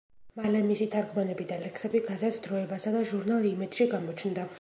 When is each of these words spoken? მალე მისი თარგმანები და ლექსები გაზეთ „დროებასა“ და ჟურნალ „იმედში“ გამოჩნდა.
მალე 0.37 0.59
მისი 0.67 0.85
თარგმანები 0.95 1.45
და 1.51 1.59
ლექსები 1.65 2.01
გაზეთ 2.07 2.39
„დროებასა“ 2.47 2.95
და 2.97 3.03
ჟურნალ 3.11 3.47
„იმედში“ 3.51 3.89
გამოჩნდა. 3.93 4.47